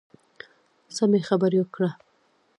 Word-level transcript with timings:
سمې 0.95 1.19
خبرې 1.27 1.61
کړه. 1.73 1.89